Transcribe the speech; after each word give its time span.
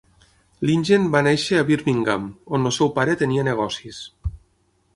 Lingen 0.69 1.03
va 1.15 1.21
néixer 1.27 1.59
a 1.59 1.67
Birmingham, 1.67 2.25
on 2.59 2.67
el 2.69 2.73
seu 2.79 2.91
pare 2.99 3.17
tenia 3.23 3.47
negocis. 3.51 4.01